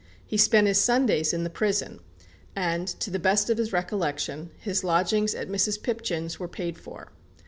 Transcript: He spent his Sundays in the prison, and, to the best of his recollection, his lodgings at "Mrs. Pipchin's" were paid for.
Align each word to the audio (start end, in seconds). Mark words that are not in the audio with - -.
He 0.25 0.35
spent 0.35 0.65
his 0.65 0.81
Sundays 0.81 1.31
in 1.31 1.43
the 1.43 1.49
prison, 1.51 1.99
and, 2.55 2.87
to 2.87 3.11
the 3.11 3.19
best 3.19 3.51
of 3.51 3.59
his 3.59 3.71
recollection, 3.71 4.49
his 4.57 4.83
lodgings 4.83 5.35
at 5.35 5.47
"Mrs. 5.47 5.79
Pipchin's" 5.83 6.39
were 6.39 6.47
paid 6.47 6.79
for. 6.79 7.11